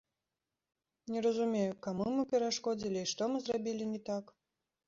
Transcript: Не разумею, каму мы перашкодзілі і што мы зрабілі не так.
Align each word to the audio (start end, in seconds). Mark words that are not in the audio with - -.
Не 1.15 1.19
разумею, 1.25 1.75
каму 1.87 2.09
мы 2.15 2.23
перашкодзілі 2.31 2.99
і 3.03 3.09
што 3.15 3.29
мы 3.35 3.43
зрабілі 3.45 3.83
не 3.95 4.05
так. 4.09 4.25